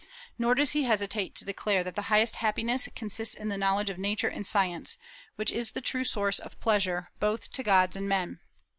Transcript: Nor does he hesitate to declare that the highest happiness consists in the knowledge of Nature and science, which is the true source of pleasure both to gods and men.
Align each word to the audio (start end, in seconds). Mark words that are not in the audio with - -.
Nor 0.39 0.55
does 0.55 0.71
he 0.71 0.81
hesitate 0.85 1.35
to 1.35 1.45
declare 1.45 1.83
that 1.83 1.93
the 1.93 2.01
highest 2.09 2.37
happiness 2.37 2.89
consists 2.95 3.35
in 3.35 3.49
the 3.49 3.57
knowledge 3.59 3.91
of 3.91 3.99
Nature 3.99 4.29
and 4.29 4.47
science, 4.47 4.97
which 5.35 5.51
is 5.51 5.73
the 5.73 5.79
true 5.79 6.03
source 6.05 6.39
of 6.39 6.59
pleasure 6.59 7.11
both 7.19 7.51
to 7.51 7.61
gods 7.61 7.95
and 7.95 8.09
men. 8.09 8.39